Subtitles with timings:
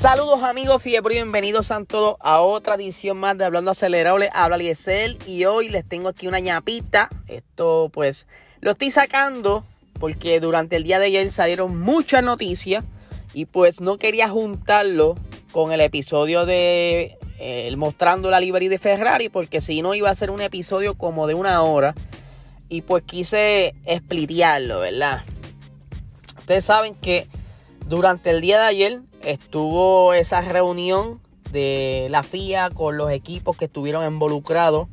[0.00, 4.30] Saludos amigos fiebre bienvenidos a todos a otra edición más de Hablando Acelerable.
[4.32, 7.10] Habla Liesel y hoy les tengo aquí una ñapita.
[7.28, 8.26] Esto pues
[8.62, 9.62] lo estoy sacando
[9.98, 12.82] porque durante el día de ayer salieron muchas noticias
[13.34, 15.16] y pues no quería juntarlo
[15.52, 20.14] con el episodio de eh, mostrando la librería de Ferrari porque si no iba a
[20.14, 21.94] ser un episodio como de una hora
[22.70, 25.24] y pues quise explicarlo, ¿verdad?
[26.38, 27.28] Ustedes saben que
[27.90, 33.64] durante el día de ayer estuvo esa reunión de la FIA con los equipos que
[33.64, 34.86] estuvieron involucrados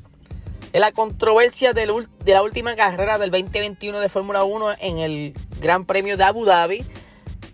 [0.74, 5.86] en la controversia de la última carrera del 2021 de Fórmula 1 en el Gran
[5.86, 6.84] Premio de Abu Dhabi,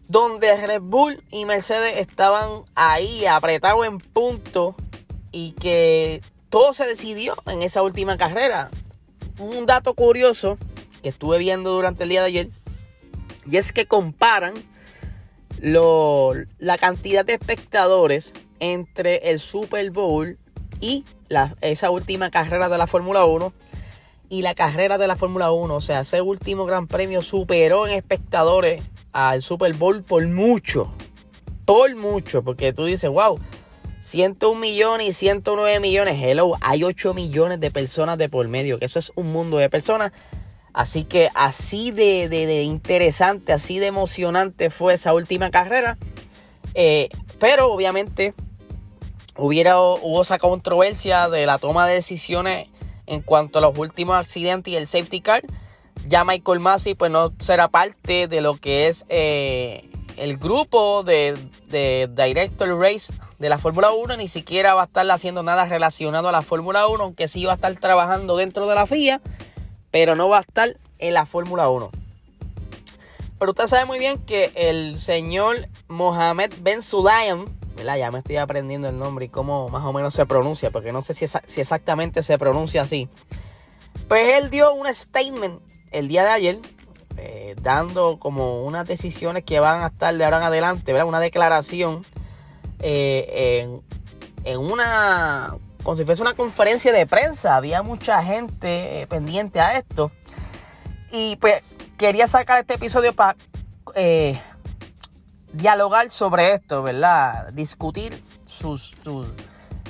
[0.08, 4.78] donde Red Bull y Mercedes estaban ahí apretados en punto
[5.34, 8.72] y que todo se decidió en esa última carrera.
[9.40, 10.58] Un dato curioso
[11.02, 12.50] que estuve viendo durante el día de ayer
[13.46, 14.54] y es que comparan
[15.64, 20.38] la cantidad de espectadores entre el Super Bowl
[20.82, 21.06] y
[21.62, 23.54] esa última carrera de la Fórmula 1
[24.30, 25.74] y la carrera de la Fórmula 1.
[25.74, 30.92] O sea, ese último gran premio superó en espectadores al Super Bowl por mucho.
[31.66, 32.44] Por mucho.
[32.44, 33.40] Porque tú dices, wow,
[34.02, 36.20] 101 millones y 109 millones.
[36.22, 38.80] Hello, hay 8 millones de personas de por medio.
[38.80, 40.12] Que eso es un mundo de personas.
[40.74, 45.98] Así que así de, interesante, así de emocionante fue esa última carrera.
[46.74, 48.34] Eh, pero obviamente
[49.38, 52.70] hubiera, hubo esa controversia de la toma de decisiones
[53.06, 55.44] en cuanto a los últimos accidentes y el safety car.
[56.08, 61.38] Ya Michael Massey pues no será parte de lo que es eh, el grupo de,
[61.68, 64.18] de Director Race de la Fórmula 1.
[64.18, 67.52] Ni siquiera va a estar haciendo nada relacionado a la Fórmula 1, aunque sí va
[67.52, 69.22] a estar trabajando dentro de la FIA
[69.94, 71.92] pero no va a estar en la Fórmula 1.
[73.38, 77.46] Pero usted sabe muy bien que el señor Mohamed Ben Sulayem,
[77.78, 81.02] ya me estoy aprendiendo el nombre y cómo más o menos se pronuncia, porque no
[81.02, 81.26] sé si,
[81.62, 83.08] exactamente se pronuncia así.
[84.08, 85.62] Pues él dio un statement
[85.92, 86.60] el día de ayer,
[87.18, 91.08] eh, dando como unas decisiones que van a estar de ahora en adelante, ¿verdad?
[91.08, 92.04] Una declaración
[92.80, 93.70] eh,
[94.44, 97.56] en, una como si fuese una conferencia de prensa.
[97.56, 100.12] Había mucha gente eh, pendiente a esto.
[101.12, 101.62] Y pues
[101.98, 103.36] quería sacar este episodio para
[103.96, 104.40] eh,
[105.52, 107.52] dialogar sobre esto, ¿verdad?
[107.54, 109.28] Discutir sus, sus,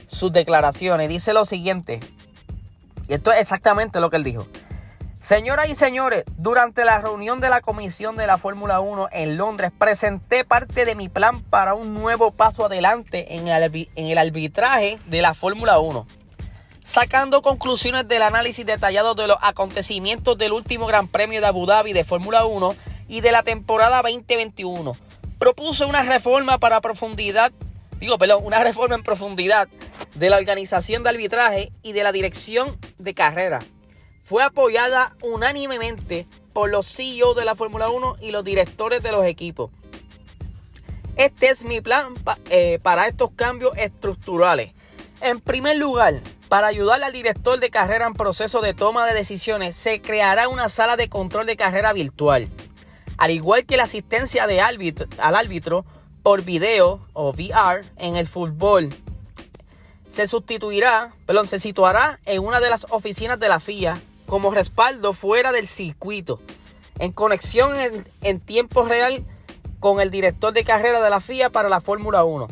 [0.08, 1.08] sus declaraciones.
[1.10, 2.00] Dice lo siguiente.
[3.08, 4.48] Y esto es exactamente lo que él dijo.
[5.24, 9.72] Señoras y señores, durante la reunión de la Comisión de la Fórmula 1 en Londres,
[9.78, 15.34] presenté parte de mi plan para un nuevo paso adelante en el, arbitraje de la
[15.34, 16.06] Fórmula 1.
[16.84, 21.94] Sacando conclusiones del análisis detallado de los acontecimientos del último Gran Premio de Abu Dhabi
[21.94, 22.76] de Fórmula 1
[23.08, 24.92] y de la temporada 2021,
[25.40, 27.54] propuse una reforma para profundidad,
[28.02, 29.70] digo, perdón, una reforma en profundidad
[30.16, 33.60] de la organización de arbitraje y de la dirección de carrera
[34.24, 39.26] fue apoyada unánimemente por los CEO de la Fórmula 1 y los directores de los
[39.26, 39.70] equipos.
[41.16, 42.14] Este es mi plan
[42.50, 44.72] eh, para estos cambios estructurales.
[45.22, 49.76] En primer lugar, para ayudar al director de carrera en proceso de toma de decisiones,
[49.76, 52.48] se creará una sala de control de carrera virtual.
[53.18, 55.86] Al igual que la asistencia de árbitro, al árbitro
[56.24, 58.90] por video o VR en el fútbol,
[60.12, 65.14] se sustituirá, perdón, se situará en una de las oficinas de la FIA como respaldo
[65.14, 66.40] fuera del circuito,
[67.00, 67.72] en conexión
[68.22, 69.24] en, tiempo real
[69.80, 72.48] con el director de carrera de la FIA para la Fórmula 1.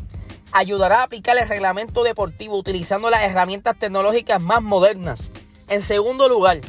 [0.52, 5.28] Ayudará a aplicar el reglamento deportivo utilizando las herramientas tecnológicas más modernas.
[5.68, 6.60] En segundo lugar,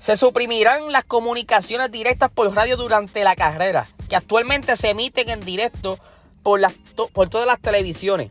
[0.00, 5.40] se suprimirán las comunicaciones directas por radio durante la carrera, que actualmente se emiten en
[5.40, 5.98] directo
[6.42, 6.74] por, las,
[7.12, 8.30] por todas las televisiones.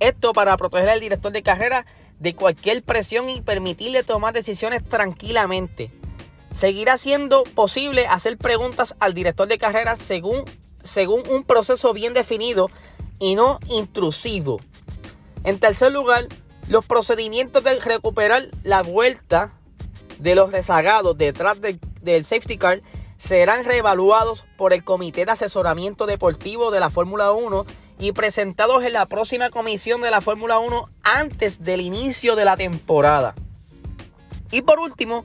[0.00, 1.86] Esto para proteger al director de carrera
[2.18, 5.90] de cualquier presión y permitirle tomar decisiones tranquilamente.
[6.52, 10.44] Seguirá siendo posible hacer preguntas al director de carrera según,
[10.82, 12.70] según un proceso bien definido
[13.18, 14.58] y no intrusivo.
[15.44, 16.26] En tercer lugar,
[16.68, 19.52] los procedimientos de recuperar la vuelta
[20.18, 22.82] de los rezagados detrás del safety car
[23.18, 27.66] serán reevaluados por el Comité de Asesoramiento Deportivo de la Fórmula 1
[27.98, 32.56] y presentados en la próxima comisión de la Fórmula 1 antes del inicio de la
[32.56, 33.34] temporada.
[34.50, 35.24] Y por último,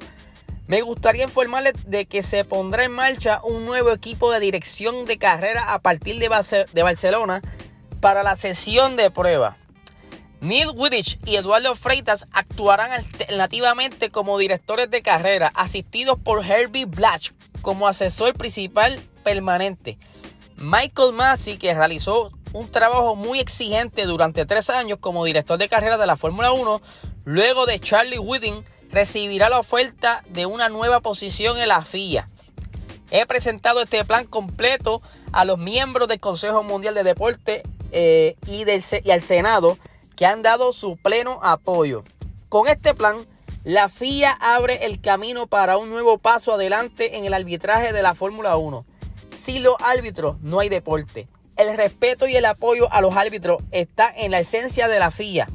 [0.67, 5.17] me gustaría informarles de que se pondrá en marcha un nuevo equipo de dirección de
[5.17, 6.29] carrera a partir de,
[6.71, 7.41] de Barcelona
[7.99, 9.57] para la sesión de prueba.
[10.39, 17.31] Neil Wittich y Eduardo Freitas actuarán alternativamente como directores de carrera, asistidos por Herbie Blatch
[17.61, 19.99] como asesor principal permanente.
[20.57, 25.97] Michael Massey, que realizó un trabajo muy exigente durante tres años como director de carrera
[25.97, 26.81] de la Fórmula 1,
[27.25, 32.27] luego de Charlie Whiting recibirá la oferta de una nueva posición en la FIA.
[33.09, 35.01] He presentado este plan completo
[35.31, 38.63] a los miembros del Consejo Mundial de Deporte eh, y,
[39.03, 39.77] y al Senado
[40.15, 42.03] que han dado su pleno apoyo.
[42.49, 43.17] Con este plan,
[43.63, 48.15] la FIA abre el camino para un nuevo paso adelante en el arbitraje de la
[48.15, 48.85] Fórmula 1.
[49.33, 51.27] Si los árbitros no hay deporte.
[51.61, 55.47] El respeto y el apoyo a los árbitros está en la esencia de la FIA.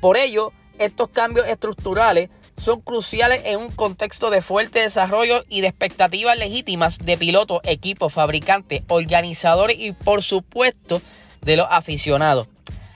[0.00, 5.68] Por ello, estos cambios estructurales son cruciales en un contexto de fuerte desarrollo y de
[5.68, 11.00] expectativas legítimas de pilotos, equipos, fabricantes, organizadores y por supuesto
[11.42, 12.48] de los aficionados.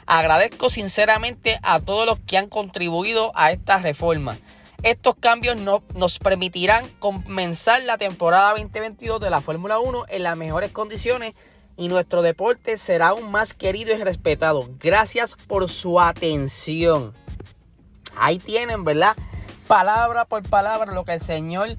[0.07, 4.37] Agradezco sinceramente a todos los que han contribuido a esta reforma.
[4.83, 5.59] Estos cambios
[5.95, 11.37] nos permitirán comenzar la temporada 2022 de la Fórmula 1 en las mejores condiciones
[11.79, 14.69] y nuestro deporte será aún más querido y respetado.
[14.81, 17.15] Gracias por su atención.
[18.17, 19.17] Ahí tienen, ¿verdad?
[19.69, 21.77] Palabra por palabra lo que el señor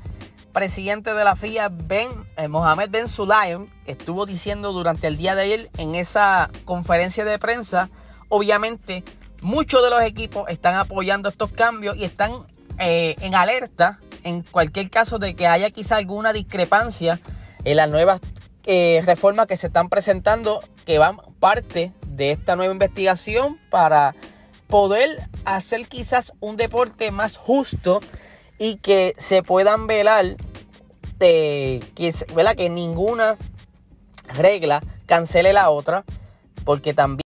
[0.53, 5.41] presidente de la FIA, Ben, eh, Mohamed Ben Sulayem, estuvo diciendo durante el día de
[5.41, 7.89] ayer en esa conferencia de prensa.
[8.29, 9.03] Obviamente,
[9.41, 12.45] muchos de los equipos están apoyando estos cambios y están
[12.79, 17.19] eh, en alerta en cualquier caso de que haya quizá alguna discrepancia
[17.65, 18.21] en las nuevas
[18.71, 24.15] eh, reformas que se están presentando que van parte de esta nueva investigación para
[24.67, 27.99] poder hacer quizás un deporte más justo
[28.59, 30.35] y que se puedan velar
[31.17, 32.13] de que,
[32.55, 33.37] que ninguna
[34.35, 36.05] regla cancele la otra
[36.63, 37.23] porque también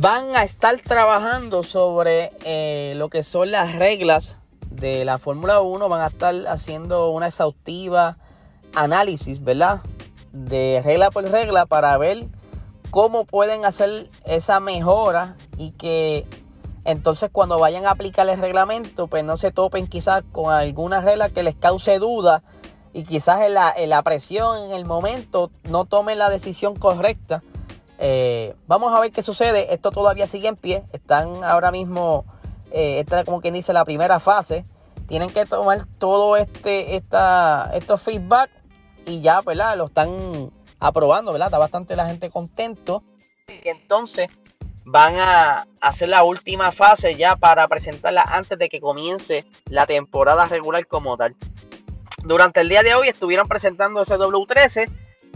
[0.00, 4.34] van a estar trabajando sobre eh, lo que son las reglas
[4.70, 8.18] de la Fórmula 1 van a estar haciendo una exhaustiva
[8.74, 9.80] análisis, ¿verdad?
[10.34, 12.26] De regla por regla para ver
[12.90, 16.26] cómo pueden hacer esa mejora y que
[16.84, 21.30] entonces cuando vayan a aplicar el reglamento pues no se topen quizás con alguna regla
[21.30, 22.42] que les cause duda
[22.92, 27.42] y quizás en la, en la presión en el momento no tomen la decisión correcta.
[27.98, 29.72] Eh, vamos a ver qué sucede.
[29.72, 30.84] Esto todavía sigue en pie.
[30.92, 32.24] Están ahora mismo
[32.70, 34.64] eh, como quien dice la primera fase.
[35.06, 38.50] Tienen que tomar todo este, esta, estos feedback
[39.06, 39.76] y ya, ¿verdad?
[39.76, 41.48] Lo están aprobando, ¿verdad?
[41.48, 43.02] Está bastante la gente contento.
[43.48, 44.28] Y entonces
[44.84, 50.46] van a hacer la última fase ya para presentarla antes de que comience la temporada
[50.46, 51.34] regular como tal.
[52.22, 54.88] Durante el día de hoy estuvieron presentando ese W13,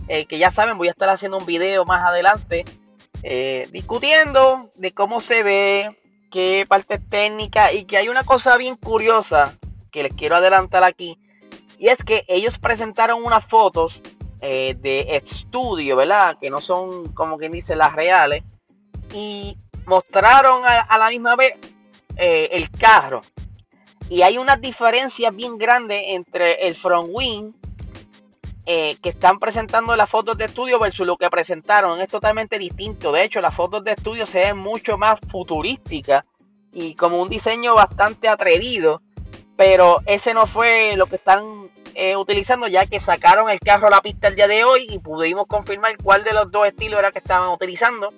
[0.08, 2.64] eh, que ya saben, voy a estar haciendo un video más adelante
[3.22, 5.96] eh, discutiendo de cómo se ve,
[6.30, 9.58] qué parte técnica y que hay una cosa bien curiosa
[9.90, 11.18] que les quiero adelantar aquí.
[11.78, 14.02] Y es que ellos presentaron unas fotos
[14.40, 16.36] eh, de estudio, ¿verdad?
[16.40, 18.42] Que no son como quien dice las reales.
[19.14, 21.54] Y mostraron a, la misma vez
[22.16, 23.22] eh, el carro.
[24.10, 27.52] Y hay unas diferencias bien grandes entre el front wing
[28.70, 32.00] eh, que están presentando las fotos de estudio versus lo que presentaron.
[32.00, 33.12] Es totalmente distinto.
[33.12, 36.24] De hecho, las fotos de estudio se ven mucho más futurísticas
[36.72, 39.00] y como un diseño bastante atrevido.
[39.58, 43.90] Pero ese no fue lo que están eh, utilizando ya que sacaron el carro a
[43.90, 47.12] la pista el día de hoy y pudimos confirmar cuál de los dos estilos era
[47.12, 48.14] que estaban utilizando.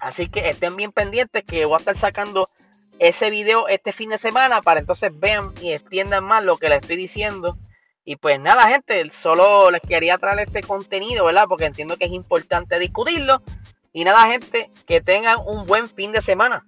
[0.00, 2.48] Así que estén bien pendientes que voy a estar sacando
[2.98, 6.80] ese video este fin de semana para entonces vean y extiendan más lo que les
[6.80, 7.56] estoy diciendo
[8.06, 11.46] y pues nada, gente, solo les quería traer este contenido, ¿verdad?
[11.48, 13.42] Porque entiendo que es importante discutirlo.
[13.92, 16.66] Y nada, gente, que tengan un buen fin de semana.